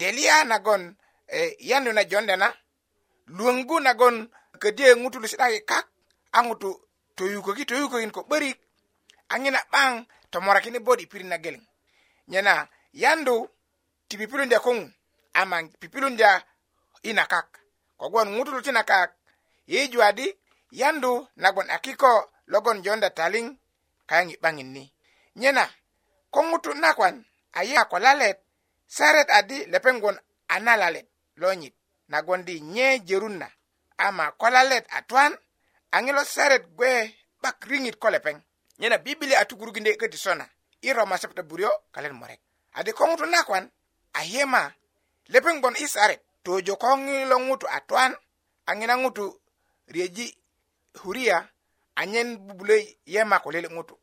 delia 0.00 0.36
nagon 0.50 0.82
e, 1.26 1.56
yandu 1.70 1.90
na 1.94 2.02
jonda 2.10 2.34
na 2.42 2.48
luöŋgu 3.36 3.76
nagon 3.86 4.16
ködyö 4.62 4.88
ŋutulu 5.02 5.26
si'daki 5.30 5.60
kak 5.70 5.86
a 6.36 6.42
ŋutu 6.46 6.70
toyugogi 7.18 7.64
toyugogin 7.68 8.14
ko 8.14 8.20
'börik 8.30 8.54
ŋina 9.42 9.60
'baŋ 9.70 9.92
tomorakini 10.32 10.78
bot 10.86 11.00
i 11.04 11.10
pirit 11.10 11.26
nageleŋ 11.32 11.64
nyena 12.30 12.54
yandu 13.02 13.36
ti 14.06 14.14
pipilundya 14.20 14.58
koŋun 14.66 14.86
ama 15.40 15.56
pipilundya 15.80 16.30
i 17.08 17.10
nakak 17.18 17.46
kogwon 18.00 18.28
ŋutulu 18.34 18.60
ti 18.64 18.70
nakak 18.78 19.08
yeyeju 19.72 19.98
adi 20.08 20.26
yandu 20.80 21.12
nagon 21.42 21.68
a 21.74 21.76
kiko 21.84 22.14
logon 22.52 22.78
jonda 22.84 23.08
taliŋ 23.18 23.46
kayaŋ 24.08 24.26
i 24.34 24.36
'baŋin 24.42 24.68
ni 24.74 24.84
nyena 25.40 25.64
ko 26.34 26.38
ŋutu 26.48 26.70
nakwan 26.82 27.16
aye 27.58 27.74
ko 27.90 27.96
lalet 28.04 28.38
saret 28.96 29.28
adi 29.38 29.58
lepeŋgon 29.72 30.16
a 30.54 30.56
na 30.64 30.72
lalet 30.82 31.06
lonyit 31.40 31.74
nagon 32.12 32.40
di 32.48 32.54
nye 32.72 32.88
jörun 33.08 33.36
na 33.42 33.48
ama 34.06 34.24
ko 34.40 34.46
lalet 34.56 34.86
a 34.98 35.02
twan 35.10 35.32
aŋilo 35.96 36.22
saret 36.34 36.64
gwe 36.76 36.90
'bak 37.42 37.56
riŋit 37.70 37.96
ko 38.02 38.08
lepeŋ 38.14 38.36
nyena 38.80 38.96
bibili 39.04 39.34
a 39.36 39.42
tukurukindye 39.48 39.92
köti 40.00 40.16
sona 40.24 40.46
i 40.82 40.90
roma 40.96 41.16
sapta 41.22 41.42
buryo 41.50 41.70
kalen 41.94 42.12
murek 42.20 42.40
adi 42.78 42.90
ko 42.98 43.02
ŋutu 43.08 43.26
nakwan 43.32 43.64
ayema 44.20 44.62
lepeŋ 45.32 45.56
gwon 45.62 45.76
i 45.76 45.86
saret 45.94 46.20
tojo 46.44 46.74
ko 46.82 46.90
ŋilo 47.06 47.36
ŋutu 47.48 47.66
a 47.76 47.80
twan 47.88 48.12
aŋina 48.70 48.94
ŋutu 49.02 49.24
riyeji 49.92 50.26
huria 51.04 51.38
anyen 52.00 52.28
bubulö 52.46 52.76
yema 53.14 53.36
ko 53.42 53.48
lele 53.54 53.68
ŋutu 53.76 53.94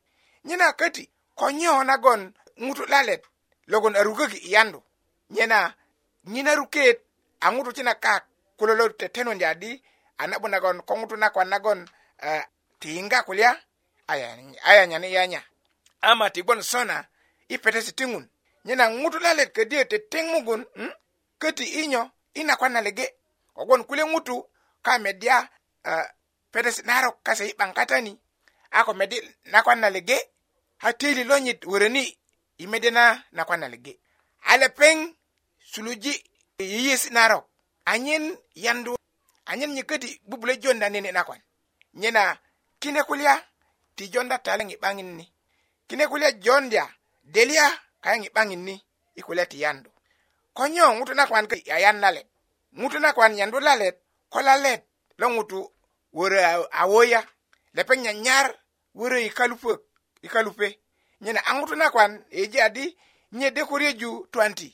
nyena 0.48 0.68
köti 0.80 1.04
ko 1.40 1.46
nyo 1.60 1.74
nagon 1.90 2.22
ŋutu 2.66 2.84
lalet 2.94 3.22
logon 3.72 3.96
arukögi 4.00 4.38
i 4.38 4.50
yandu 4.56 4.80
nyena 5.36 5.60
ŋinaruket 6.32 6.98
a 7.46 7.48
ŋutu 7.56 7.72
cina 7.76 7.94
kak 8.06 8.22
kulolo 8.58 8.86
tetenondi 9.00 9.46
adi 9.54 9.72
anabu 10.18 10.48
nagon 10.48 10.82
ko 10.88 10.94
ŋutu 11.00 11.16
na 11.18 11.30
kwan 11.34 11.50
nagon 11.54 11.80
uh, 11.82 12.26
eh, 12.38 12.44
tiyiŋga 12.80 13.20
kulya 13.28 13.50
ayanya 14.62 14.98
ni 15.00 15.10
yanya 15.16 15.42
ama 16.10 16.26
tigbon 16.34 16.62
sona 16.72 16.98
i 17.50 17.56
petesi 17.64 17.92
ti 17.98 18.06
ŋun 18.12 18.26
nyena 18.66 18.86
ŋutu 19.00 19.18
lalet 19.26 19.50
ködyö 19.56 19.82
teteŋ 19.92 20.26
mugun 20.34 20.62
hmm? 20.78 20.94
köti 21.42 21.66
inyo 21.84 22.02
eh, 22.02 22.40
i 22.42 22.44
na 22.48 22.54
kwan 22.60 22.72
na 22.74 22.82
lege 22.88 23.08
kogwon 23.56 23.82
kulye 23.88 24.04
ŋutu 24.12 24.36
ka 24.86 24.92
medya 25.06 25.38
uh, 25.90 26.08
petesi 26.52 26.82
narok 26.90 27.16
kase 27.26 27.42
i 27.42 27.54
'baŋ 27.58 27.72
katani 27.78 28.14
a 28.72 28.80
ko 28.86 28.92
medi 29.00 29.18
na 29.52 29.60
kwan 29.66 29.80
na 29.82 29.90
lege 29.96 30.18
a 30.80 30.90
tili 31.00 31.24
lonyit 31.30 31.62
wöröni 31.70 32.06
i 32.58 32.68
mede 32.72 32.90
na 32.98 33.06
na 33.36 33.42
kwan 33.48 33.60
na 33.62 33.68
lege 33.74 33.94
a 34.44 34.54
lepeŋ 34.62 34.98
suluji 35.72 36.14
yeyesi 36.74 37.10
narok 37.16 37.46
anyen 37.92 38.26
yandu 38.66 38.95
anyen 39.56 39.72
nyököti 39.74 40.20
bubulö 40.28 40.54
jonda 40.62 40.88
nene 40.90 41.12
nakwan 41.16 41.42
nyena 42.02 42.24
kine 42.82 43.02
kulya 43.08 43.34
ti 43.96 44.04
jonda 44.14 44.38
taleŋ 44.46 44.70
i 44.72 44.78
'baŋin 44.80 45.10
ni 45.18 45.26
kine 45.88 46.04
kulya 46.12 46.30
jondya 46.44 46.84
delya 47.36 47.66
kayaŋ 48.04 48.22
i 48.24 48.30
'baŋin 48.34 48.62
ni 48.68 48.76
i 49.16 49.22
kulya 49.28 49.46
ti 49.52 49.58
yandu 49.64 49.90
ko 50.56 50.64
nyo 50.74 50.86
ŋutu 51.00 51.14
nakwan 51.18 51.46
kö 51.52 51.56
yayan 51.70 51.98
lalet 52.04 52.28
ŋutu 52.80 52.98
nakwan 53.02 53.34
yandu 53.40 53.58
lalet 53.68 53.96
ko 54.34 54.40
lalet 54.48 54.82
lo 55.20 55.26
ŋutu 55.36 55.60
wörö 56.18 56.40
awoya 56.82 57.22
lepeŋ 57.78 58.00
nyanyar 58.06 58.48
wörö 58.98 59.18
i 59.20 59.30
kalupök 59.38 59.82
i 60.22 60.28
kalupe 60.36 60.68
nyena 61.24 61.40
a 61.40 61.52
ŋutu 61.60 61.76
nakwan 61.82 62.12
eji 62.42 62.60
adi 62.68 62.86
nyede 63.40 63.62
kuryeju 63.70 64.12
tuwanti 64.32 64.70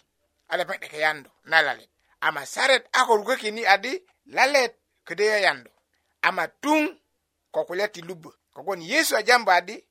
a 0.51 0.57
lepeŋ 0.59 0.77
'deke 0.81 0.97
yandu 1.05 1.29
na 1.51 1.57
lalet 1.67 1.89
a 2.21 2.27
masaret 2.35 2.83
a 2.97 3.05
ko 3.07 3.11
rugökini 3.19 3.63
adi 3.75 3.93
lalet 4.31 4.75
ködö 5.05 5.23
yayando 5.23 5.69
ama 6.21 6.47
tuŋ 6.47 6.97
ko 7.51 7.65
kulya 7.65 7.87
ti 7.87 8.01
lubö 8.01 8.29
kogwon 8.53 8.81
yesu 8.81 9.15
ajambu 9.17 9.51
adi 9.51 9.85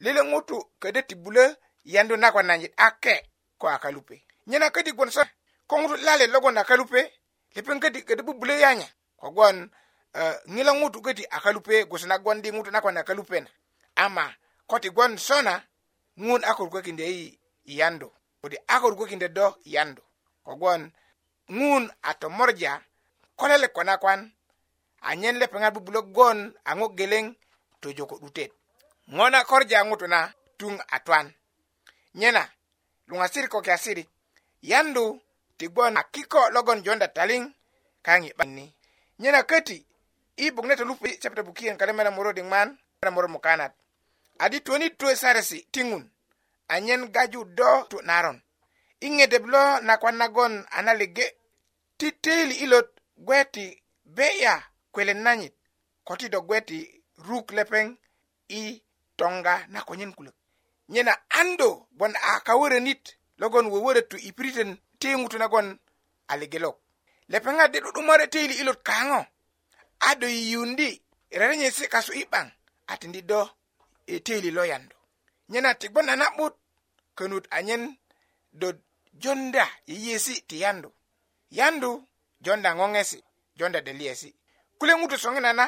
lele 0.00 0.22
ŋutu 0.30 0.56
ködö 0.82 1.00
ti 1.08 1.14
bulö 1.16 1.54
yandu 1.84 2.16
nagon 2.16 2.50
anyit 2.50 2.72
ake 2.76 3.26
ko 3.58 3.66
akalupe 3.68 4.16
nyena 4.46 4.70
ködi 4.70 4.92
gwon 4.92 5.10
so 5.10 5.22
ko 5.66 5.76
ŋutu 5.82 5.96
lalet 6.04 6.30
logon 6.30 6.58
akalupe 6.58 7.00
lepeŋ 7.54 7.80
ködi 7.80 8.00
ködö 8.02 8.22
bubulö 8.22 8.54
yanya 8.58 8.88
kogwon 9.20 9.70
uh, 10.14 10.20
eh, 10.20 10.36
ŋilo 10.46 10.72
ŋutu 10.74 11.00
köti 11.00 11.24
akalupe 11.30 11.84
gwoso 11.84 12.06
nagwon 12.06 12.42
di 12.42 12.50
ŋutu 12.52 12.70
nagon 12.70 12.96
akalupe 12.98 13.40
na 13.40 13.50
ama 13.96 14.34
ko 14.66 14.78
ti 14.78 14.88
gwon 14.90 15.16
sona 15.18 15.62
ŋun 16.16 16.42
a 16.44 16.54
korukökindö 16.54 17.02
yi 17.04 17.40
yandu 17.64 18.08
kodi 18.42 18.56
a 18.66 18.80
korukökindö 18.80 19.28
do 19.36 19.46
yandu 19.74 20.02
kogwon 20.46 20.92
ŋun 21.48 21.84
a 22.02 22.10
tomorja 22.20 22.72
kolele 23.38 23.68
ko 23.68 23.82
nakwan 23.84 24.32
anyen 25.00 25.38
le 25.38 25.46
bu 25.72 25.80
blok 25.80 26.06
gon 26.12 26.54
a 26.64 26.72
geleng 26.74 26.96
geleŋ 26.98 27.26
tojo 27.80 28.06
ko 28.06 28.16
'dutet 28.18 28.50
ngona 29.12 29.44
korja 29.44 29.78
ŋutu 29.86 30.06
na 30.08 30.34
tung 30.58 30.78
atwan 30.96 31.32
nyena 32.14 32.50
nyena 33.08 33.28
siri 33.32 33.48
ko 33.48 33.58
yandu 34.62 35.22
ti 35.58 35.66
akiko 36.00 36.50
logon 36.50 36.82
jonda 36.84 37.08
taling 37.08 37.54
kaŋ 38.06 38.20
nyena 38.22 38.34
'ban 38.34 38.58
i 38.58 38.66
nyena 39.18 39.44
to 40.78 40.84
lupi 40.84 41.18
chapter 41.22 41.42
bukien 41.44 41.78
kare 41.78 41.92
mena 41.92 42.10
moro 42.10 42.32
ding 42.32 42.50
man 42.50 42.76
kare 43.00 43.10
moro 43.14 43.28
mukanat 43.28 43.72
adi 44.38 44.60
tuöni 44.60 44.90
tuö 44.90 45.14
saresi 45.16 45.58
tingun, 45.72 46.10
anyen 46.68 47.10
gaju 47.12 47.44
do 47.44 47.86
tu 47.90 48.02
naron 48.02 48.42
inge 49.00 49.26
deblo 49.26 49.58
na 49.82 49.98
nakwan 49.98 50.16
nagon 50.18 50.64
titeli 51.98 52.54
ilot 52.66 52.97
gweti 53.18 53.82
beya 54.04 54.62
kwelen 54.92 55.22
nanyit 55.22 55.54
ko 56.04 56.16
ti 56.16 56.28
do 56.28 56.40
gweti 56.46 57.02
ruk 57.26 57.50
lepeŋ 57.56 57.86
i 58.60 58.82
toŋga 59.18 59.54
na 59.72 59.80
konyen 59.88 60.12
kulök 60.16 60.34
nyena 60.92 61.12
ando 61.40 61.68
bon 61.98 62.14
a 62.14 62.32
kawörönit 62.46 63.04
logon 63.40 63.66
wöwörötu 63.72 64.16
i 64.18 64.30
piritön 64.36 64.70
ti 65.00 65.08
ŋutu 65.20 65.36
nagon 65.38 65.68
a 66.28 66.34
ligelok 66.40 66.78
lepeŋa 67.32 67.64
de 67.72 67.78
'du'dumore 67.82 68.26
ti 68.32 68.38
yili 68.42 68.54
'ilut 68.60 68.80
kaŋo 68.88 69.20
a 70.00 70.10
do 70.20 70.28
yiyundi 70.36 70.88
rerenyesi 71.38 71.84
kasu 71.92 72.12
i 72.12 72.22
'baŋ 72.30 72.46
a 72.86 72.94
tindi 73.00 73.20
do 73.30 73.40
e 74.12 74.20
ti 74.24 74.32
yili 74.34 74.50
lo 74.56 74.62
yandu 74.72 74.96
nyena 75.52 75.70
tigbon 75.80 76.08
a 76.08 76.14
na'but 76.20 76.54
könut 77.16 77.44
anyen 77.56 77.84
do 78.60 78.68
jonda 79.22 79.66
yeyesi 79.90 80.34
ti 80.48 80.56
yandu 80.64 80.90
yandu 81.58 81.90
jonda 82.44 82.70
ŋoŋesi 82.78 83.18
jonda 83.58 83.80
deliyesi 83.88 84.30
kule 84.78 84.92
ŋutu 85.00 85.16
soŋina 85.24 85.50
na 85.60 85.64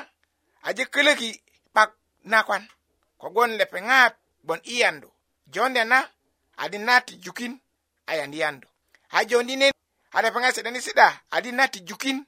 aje 0.68 0.84
kölöki 0.94 1.30
'bak 1.74 1.90
nakwan 2.32 2.64
kogwon 3.20 3.50
lepeŋat 3.60 4.12
gbon 4.44 4.60
i 4.62 4.74
yandu 4.82 5.08
jonda 5.54 5.82
na 5.92 5.98
adi 6.62 6.78
na 6.86 6.94
tijukin 7.06 7.52
a 8.06 8.12
yandi 8.20 8.38
yandu 8.42 8.68
a 9.16 9.24
jondi 9.28 9.54
nene 9.60 9.68
a 10.16 10.22
lepeŋat 10.24 10.52
si'dani 10.54 10.80
si'da 10.86 11.06
adi 11.36 11.50
na 11.58 11.64
tijukin 11.72 12.18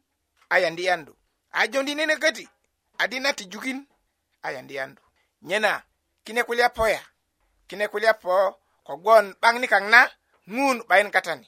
a 0.49 0.57
yandi 0.65 0.83
yandu 0.91 1.13
a 1.51 1.61
jondi 1.73 1.93
nene 1.99 2.15
köti 2.23 2.45
adi 3.03 3.17
na 3.25 3.31
tijukin 3.39 3.79
a 4.43 4.49
yandi 4.55 4.75
yandu 4.79 5.03
nyena 5.49 5.73
kine 6.25 6.43
kulya 6.49 6.67
poya 6.77 7.01
kine 7.69 7.85
kulya 7.93 8.11
po 8.23 8.35
kogwon 8.87 9.25
'baŋ 9.41 9.55
nikaŋ 9.61 9.85
na 9.93 10.01
ŋun 10.57 10.77
'bayin 10.89 11.11
katani 11.15 11.47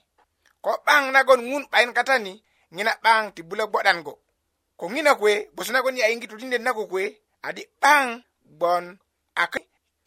ko 0.64 0.70
'baŋ 0.84 1.02
nagon 1.14 1.40
ŋun 1.50 1.64
'bayin 1.70 1.92
katani 1.98 2.34
ŋina 2.76 2.92
'baŋ 3.02 3.24
ti 3.34 3.40
bula 3.48 3.64
gbo'dan 3.70 3.98
go 4.06 4.14
ko 4.78 4.84
ŋina 4.94 5.12
kuwe 5.20 5.34
gboso 5.52 5.70
nagon 5.72 5.96
a 6.04 6.10
yiŋgi 6.10 6.26
turindet 6.30 6.62
na 6.64 6.76
ko 6.76 6.82
kuwe 6.90 7.04
adi 7.46 7.62
'baŋ 7.80 8.06
gbon 8.58 8.84
a 9.42 9.44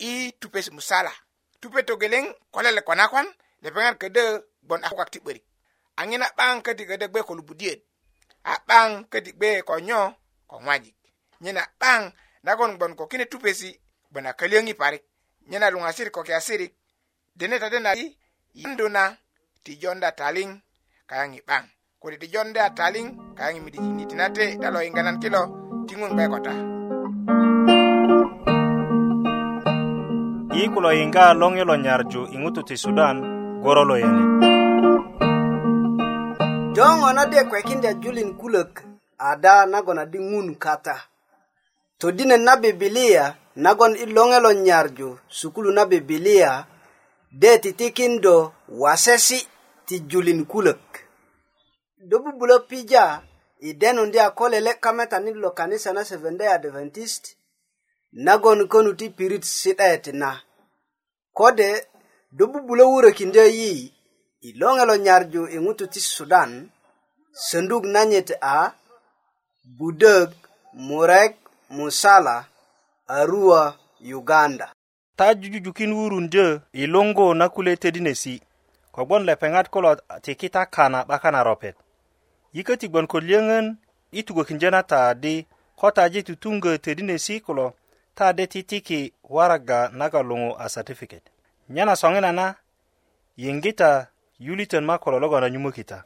i 0.09 0.11
tupes 0.39 0.67
musala 0.75 1.13
tupe 1.61 1.79
togeleŋ 1.87 2.25
kolele 2.53 2.81
konakwan 2.87 3.27
lepeŋat 3.63 3.95
ködö 4.01 4.23
gbon 4.65 4.81
a 4.85 4.87
kukak 4.91 5.09
ti 5.13 5.19
'börik 5.25 5.43
a 5.99 6.01
ŋina 6.09 6.27
'baŋ 6.35 6.55
köti 6.65 6.83
ködö 6.89 7.05
gbe 7.09 7.19
ko 7.27 7.31
lubudiyöt 7.37 7.79
a 8.51 8.53
'baŋ 8.67 8.89
köti 9.11 9.31
gbe 9.37 9.49
ko 9.67 9.73
nyo 9.87 9.99
ko 10.49 10.55
ŋwajik 10.63 10.95
nyena 11.43 11.63
'baŋ 11.79 12.01
nagon 12.45 12.71
gbon 12.77 12.93
ko 12.99 13.03
kine 13.11 13.25
tupesi 13.31 13.69
gbon 14.11 14.27
a 14.29 14.31
kölyöŋi 14.39 14.73
parik 14.81 15.03
nyena 15.49 15.67
luŋasirik 15.73 16.13
ko 16.15 16.21
kiasirik 16.27 16.73
dene 17.37 17.55
tadena 17.61 17.91
i 17.95 18.05
yandu 18.59 18.85
na 18.95 19.03
ti 19.63 19.71
jonda 19.81 20.09
taliŋ 20.19 20.49
kayaŋi 21.09 21.39
'baŋ 21.47 21.63
kodi 22.01 22.17
ti 22.21 22.27
jonde 22.33 22.59
a 22.61 22.69
taliŋ 22.77 23.07
kayaŋ 23.37 23.55
midijini 23.65 24.03
ti 24.09 24.13
nate 24.19 24.45
ta 24.61 24.67
lo 24.75 24.79
yiŋganan 24.85 25.17
kilo 25.21 25.41
ti 25.89 25.93
ŋun 25.99 26.11
gbe 26.15 26.25
kota 26.33 26.53
yi 30.55 30.63
kulo 30.73 30.89
yiŋga 30.97 31.23
loŋi 31.41 31.63
lo 31.69 31.73
nyarju 31.83 32.21
i 32.37 32.37
ŋutu 32.41 32.61
ti 32.69 32.75
sudan 32.83 33.17
goro 33.65 33.81
lo 33.89 33.95
yene 34.01 34.21
joŋo 36.77 37.09
na 37.17 37.23
de 37.31 37.39
kwekindya 37.49 37.91
julin 38.01 38.31
kulök 38.39 38.71
ada 39.29 39.53
nagon 39.71 39.97
adi 40.03 40.19
ŋun 40.31 40.47
kata 40.63 40.95
todinet 41.99 42.41
na 42.47 42.53
bibilia 42.61 43.25
nagon 43.65 43.93
i 43.97 44.05
loŋe 44.15 44.37
lo 44.45 44.51
nyarju 44.65 45.09
sukulu 45.37 45.69
na 45.77 45.83
bibilia 45.91 46.51
de 47.41 47.51
titikindo 47.63 48.35
wasesi 48.81 49.39
ti 49.87 49.95
julin 50.09 50.41
kulök 50.51 50.79
do 51.99 52.19
bubulö 52.19 52.59
pija 52.69 53.21
i 53.59 53.73
denundi 53.73 54.19
a 54.19 54.29
ko 54.31 54.49
lele' 54.49 54.79
kameta 54.79 55.19
ni 55.19 55.33
lo 55.33 55.51
kanisa 55.51 55.93
na 55.93 56.03
seventy 56.05 56.45
adventist 56.47 57.25
nagon 58.11 58.67
konu 58.67 58.93
ti 58.93 59.09
pirit 59.09 59.43
si'daet 59.43 60.07
na 60.13 60.41
kode 61.33 61.87
do 62.31 62.45
bubulö 62.47 62.83
wurökindö 62.93 63.43
yi 63.59 63.93
i 64.41 64.49
loŋe 64.59 64.83
lo 64.89 64.95
nyarju 65.05 65.41
i 65.47 65.57
ŋutu 65.63 65.85
ti 65.93 65.99
sudan 66.13 66.51
sönduk 67.47 67.83
nanyit 67.93 68.29
a 68.55 68.71
budök 69.77 70.29
murek 70.87 71.33
musala 71.77 72.35
arua 73.15 73.61
uganda 74.17 74.65
ta 75.17 75.25
jujujukin 75.39 75.91
wurundö 75.97 76.45
i 76.73 76.83
luŋgu 76.93 77.25
na 77.39 77.45
kule 77.53 77.73
tedinesi 77.81 78.33
kogbon 78.95 79.21
lepeŋat 79.27 79.67
kulo 79.73 79.91
tikita 80.23 80.61
kana 80.75 80.99
'bakan 81.09 81.33
na 81.35 81.43
ropet 81.49 81.77
yikö 82.57 82.73
ti 82.75 82.89
gbon 82.89 83.05
ko 83.07 83.19
lyöŋön 83.21 83.67
i 84.11 84.23
tukökindyö 84.25 84.69
na 84.73 84.81
taadi 84.89 85.35
ko 85.79 85.87
taji 85.97 86.19
ti 86.25 86.33
tuŋgö 86.41 86.71
todinesi 86.83 87.35
kulo 87.45 87.67
taadi 88.17 88.43
ti 88.51 88.59
tiki 88.69 89.01
waraga 89.35 89.79
naga 89.99 90.21
luŋu 90.29 90.51
a 90.63 90.65
satifiket 90.73 91.23
nyena 91.73 91.93
soŋinana 92.01 92.45
yiŋgita 93.43 93.89
yulitön 94.45 94.85
ma 94.89 94.95
kulo 95.03 95.17
logon 95.23 95.43
a 95.43 95.49
nyumökita 95.53 95.97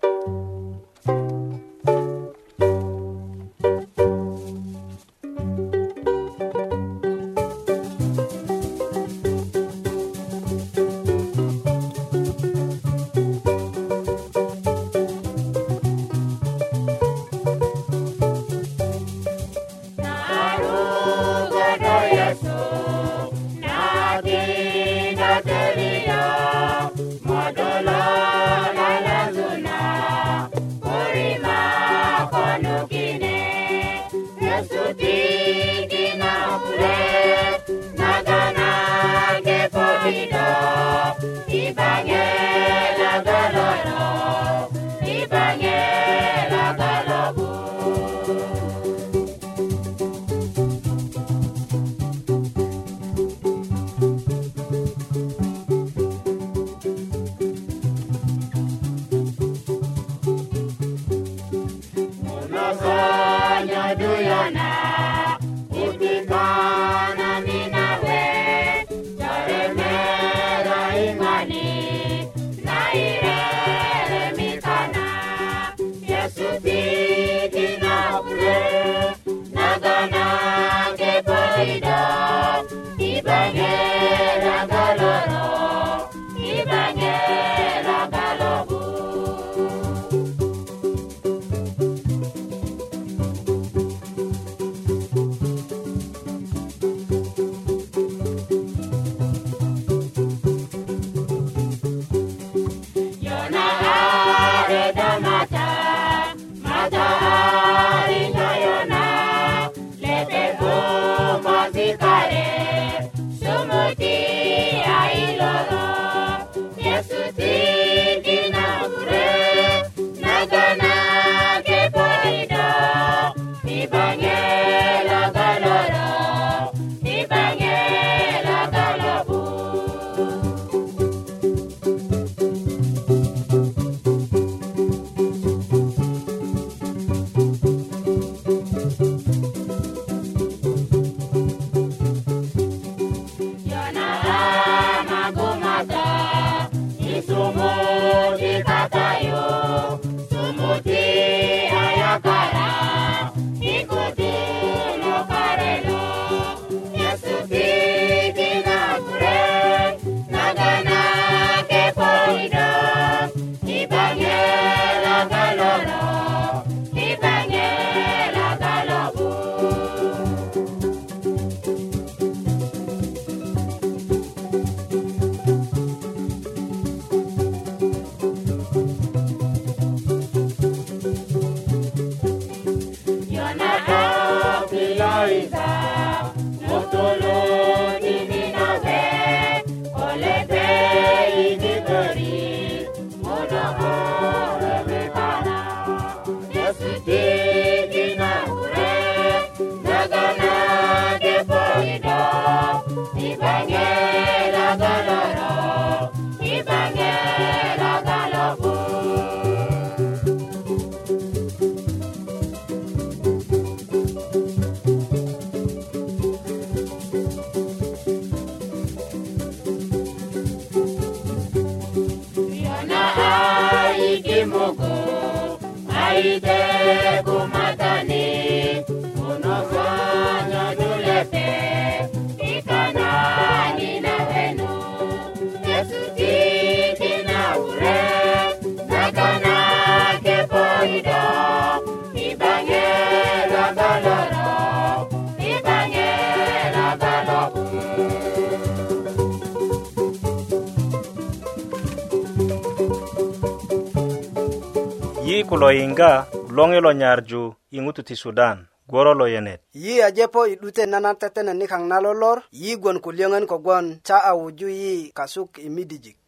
yi 255.31 255.43
kulo 255.43 255.71
yinga 255.71 256.25
longi 256.55 256.79
lo 256.85 256.91
nyarju 257.01 257.43
i 257.71 257.77
ŋutu 257.83 258.01
ti 258.07 258.15
sudan 258.21 258.57
gworo 258.89 259.11
lo 259.19 259.25
yenet 259.33 259.61
yi 259.83 259.93
ajepo 260.07 260.39
i 260.51 260.59
'dute 260.59 260.83
nana 260.91 261.11
tetene 261.21 261.53
nikaŋ 261.59 261.83
na 261.89 261.97
lolor 262.05 262.37
yi 262.61 262.71
gwon 262.81 262.97
kulyöŋön 263.05 263.45
kogwon 263.51 263.85
ca 264.07 264.17
a 264.23 264.31
wuju 264.39 264.67
yi 264.81 264.93
kasuk 265.17 265.51
i 265.65 265.69
midijik 265.75 266.19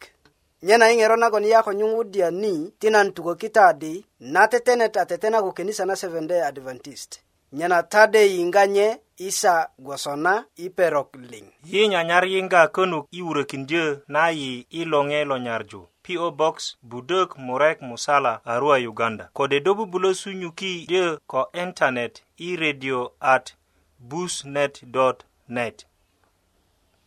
nyena 0.68 0.86
i 0.88 0.96
ŋero 1.00 1.16
nagon 1.22 1.44
yi 1.48 1.52
a 1.52 1.60
ko 1.66 1.72
nyuŋwudya 1.80 2.28
ni 2.42 2.54
ti 2.80 2.88
nan 2.94 3.08
tukökita 3.16 3.66
di 3.82 3.94
na 4.34 4.42
tetenet 4.52 4.96
a 4.96 5.04
tetena 5.12 5.38
ko 5.46 5.52
kenisa 5.58 5.84
na 5.86 5.96
seventday 6.02 6.40
adventist 6.50 7.12
nyena 7.58 7.78
tade 7.94 8.22
yinga 8.36 8.64
nye 8.76 8.88
isa 9.30 9.56
gwosona 9.84 10.34
i 10.64 10.72
perok 10.78 11.10
liŋ 11.32 11.46
yi 11.72 11.82
nyanyar 11.92 12.24
yinga 12.34 12.62
könuk 12.76 13.04
i 13.12 13.20
wurökindyö 13.26 13.86
na 14.16 14.24
yi 14.40 14.52
i 14.72 14.82
loŋe 14.92 15.20
lo 15.30 15.36
nyarju 15.46 15.82
PO 16.08 16.32
Box 16.32 16.78
Budok 16.82 17.38
Murek 17.38 17.82
Musala 17.82 18.42
Arua 18.46 18.78
Uganda 18.78 19.30
kode 19.34 19.60
dobu 19.60 19.86
bulo 19.86 20.14
sunyuki 20.14 20.86
ye 20.90 21.18
ko 21.28 21.48
internet 21.54 22.22
i 22.38 22.56
radio 22.56 23.12
at 23.22 23.56
busnet.net 24.00 25.86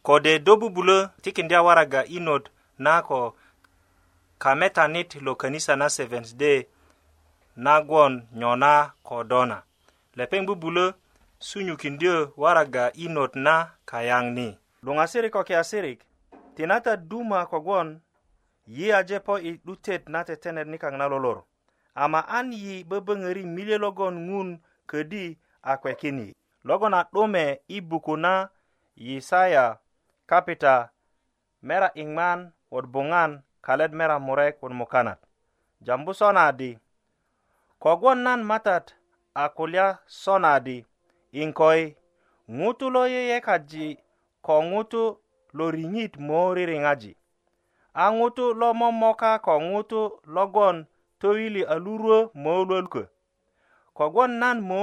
kode 0.03 0.39
dobu 0.45 0.71
bulo 0.71 1.09
tikindi 1.23 1.55
awaraga 1.55 2.05
inot 2.09 2.49
na 2.79 3.03
ko 3.03 3.37
kametanit 4.39 5.15
lo 5.21 5.35
kanisa 5.37 5.77
na 5.77 5.89
Seventh 5.89 6.35
Day 6.37 6.67
nagwon 7.57 8.27
nyona 8.33 8.93
kodona 9.05 9.63
lepeng 10.17 10.47
bubulo 10.49 10.95
sunyukindio 11.39 12.33
waraga 12.37 12.93
inot 12.97 13.37
na 13.37 13.71
kayang 13.85 14.31
ni 14.33 14.59
dungasirik 14.83 15.33
ko 15.33 15.45
kiasirik 15.45 16.01
tinata 16.57 16.97
duma 16.97 17.47
kogwon 17.47 18.01
yi 18.67 18.93
aje 18.93 19.21
po 19.21 19.39
i 19.39 19.53
'dutet 19.65 20.09
na 20.11 20.25
tetenet 20.27 20.67
nikaŋ 20.69 20.95
na 20.99 21.07
lolor 21.13 21.45
ama 21.95 22.21
an 22.39 22.51
yi 22.53 22.75
böböŋöri 22.91 23.43
milye 23.57 23.77
logon 23.85 24.15
ŋun 24.29 24.49
ködi 24.91 25.25
a 25.63 25.73
kwekin 25.81 26.19
yi 26.25 26.29
logon 26.69 26.95
a 26.99 27.03
'dume 27.13 27.45
i 27.67 27.79
buku 27.89 28.15
na 28.25 28.35
yisaya 29.07 29.65
kapita 30.31 30.75
mera 31.67 31.89
iŋman 32.03 32.41
wot 32.73 32.87
buŋan 32.93 33.33
kalet 33.67 33.93
mera 33.99 34.17
murek 34.27 34.55
wot 34.63 34.73
mukanat 34.79 35.19
jambu 35.87 36.13
sonadi 36.19 36.71
kogwon 37.83 38.19
nan 38.27 38.41
matat 38.51 38.85
a 39.35 39.45
kulya 39.57 39.87
sonadi 40.23 40.77
inkoi 41.43 41.83
ŋutu 42.59 42.87
lo 42.95 43.03
yeyekaji 43.15 43.87
ko 44.47 44.55
ŋutu 44.71 45.03
lo 45.57 45.65
riŋit 45.75 46.13
moririŋaji 46.27 47.13
a 47.97 48.13
ŋutu 48.19 48.45
lo 48.61 48.69
momoka 48.81 49.33
ko 49.47 49.53
ŋutu 49.69 50.03
logon 50.35 50.77
toyili 51.21 51.63
a 51.65 51.75
lurwö 51.85 52.19
mölwöl 52.43 52.87
kö 52.93 53.03
kogwon 53.97 54.31
nan 54.41 54.59
mö 54.71 54.83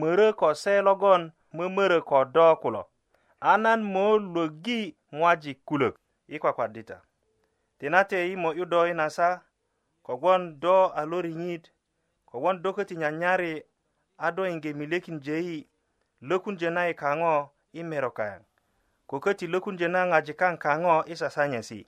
mörö 0.00 0.28
ko 0.40 0.48
se 0.62 0.74
logon 0.86 1.22
mömörö 1.56 1.98
ko 2.10 2.18
do 2.34 2.46
kulo 2.62 2.82
a 3.40 3.52
nan 3.64 3.80
mö 3.94 4.04
lwögi 4.32 4.80
ŋwajik 5.18 5.58
kulök 5.68 5.94
i 6.28 6.36
kwakwadita 6.42 6.96
tinate 7.78 8.18
i 8.32 8.36
mo 8.42 8.48
'yudo 8.58 8.80
i 8.90 8.94
nasa 9.00 9.28
kogwon 10.06 10.42
do 10.62 10.76
a 10.86 11.02
lo 11.10 11.18
riŋit 11.26 11.64
kogwon 12.30 12.56
do 12.62 12.68
köti 12.76 12.94
nyanyari 13.00 13.52
a 14.18 14.32
do 14.36 14.42
yiŋge 14.48 14.70
milekinje 14.80 15.36
yi 15.46 15.56
lökunje 16.28 16.68
na 16.74 16.82
i 16.88 16.94
kaŋo 17.02 17.34
i 17.72 17.80
merokayaŋ 17.90 18.40
ko 19.08 19.14
köti 19.24 19.46
lökunje 19.52 19.88
na 19.94 20.00
ŋajik 20.10 20.36
kaŋ 20.40 20.54
kaŋo 20.64 20.94
i 21.12 21.16
sasanyesi' 21.22 21.86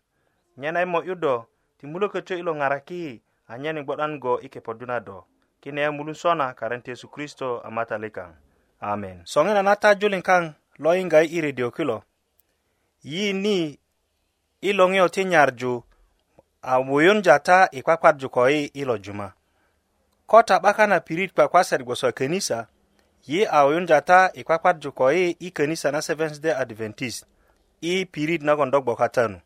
nyen 0.57 0.77
ai 0.77 0.85
mo'yu 0.85 1.15
do 1.15 1.47
ti 1.79 1.87
mulö 1.87 2.07
köcö 2.09 2.37
ilo 2.39 2.55
ŋaraki 2.55 3.21
anyen 3.49 3.79
i 3.79 3.83
gbo'dan 3.85 4.19
go 4.21 4.39
i 4.43 4.49
kepodu 4.49 4.87
na 4.87 4.99
do 5.01 5.25
kine 5.61 5.91
mulu 5.91 6.15
sona 6.15 6.53
karen 6.55 6.83
ti 6.83 6.91
yesu 6.91 7.09
kristo 7.09 7.61
a 7.65 7.71
matali 7.71 8.11
kaŋ 8.11 8.33
amen 8.81 9.23
soŋina 9.25 9.63
na 9.63 9.75
tajulin 9.83 10.23
kaŋ 10.23 10.53
lo 10.83 10.91
yiŋga 10.97 11.21
i 11.23 11.39
redio 11.45 11.71
kilo 11.77 11.99
yi 13.05 13.33
ni 13.33 13.79
i 14.61 14.71
loŋiyo 14.79 15.09
ti 15.15 15.25
nyarju 15.25 15.73
a 16.63 16.75
wuyunja 16.87 17.37
ta 17.47 17.59
i 17.73 17.81
kwakwarju 17.85 18.29
ko 18.31 18.49
yi 18.49 18.65
ilo 18.75 18.97
juma 19.05 19.33
ko 20.27 20.43
ta 20.43 20.59
'bakan 20.59 20.93
a 20.93 21.01
pirit 21.01 21.33
kwakwasat 21.35 21.83
gboso 21.83 22.07
a 22.07 22.11
könisa 22.13 22.67
yi 23.29 23.45
a 23.47 23.59
wuyunja 23.67 24.01
ta 24.03 24.31
i 24.35 24.45
kwakwarju 24.45 24.93
ko 24.93 25.11
yi 25.13 25.37
i 25.41 25.51
könisa 25.51 25.93
na 25.93 26.01
seventh 26.03 26.41
day 26.41 26.53
adventist 26.55 27.27
i 27.81 28.07
pirit 28.07 28.43
nagon 28.43 28.71
do 28.71 28.81
gboka 28.83 29.09
tanu 29.09 29.41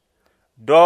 do 0.68 0.84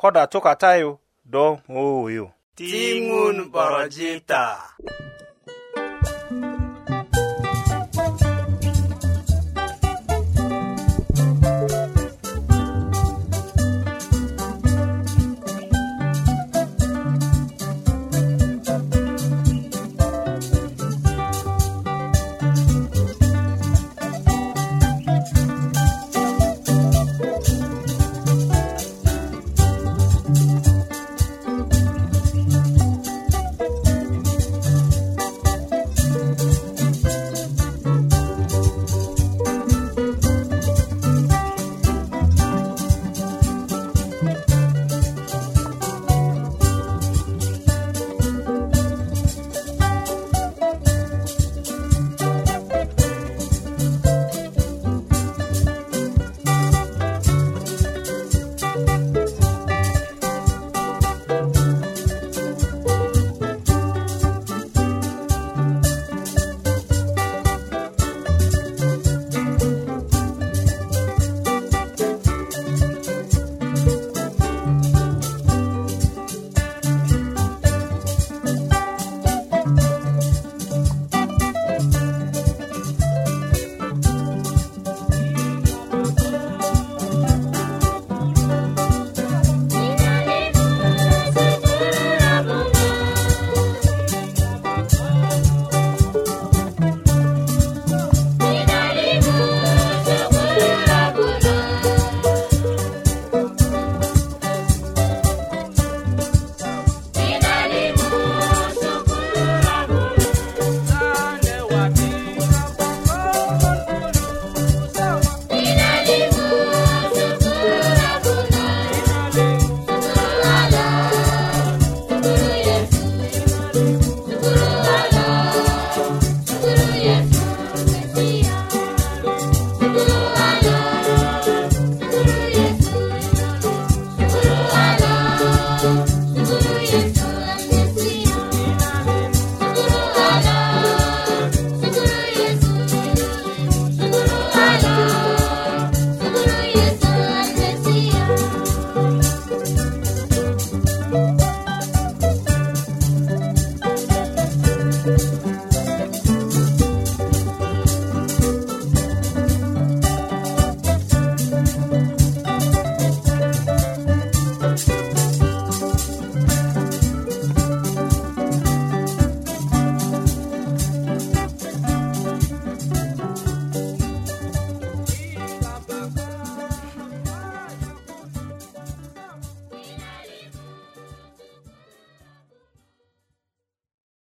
koda 0.00 0.22
tokatayo 0.32 0.90
do 1.32 1.44
ooyo 1.82 2.24
oh, 2.24 2.32
ting'un 2.56 3.36
borojita 3.52 4.40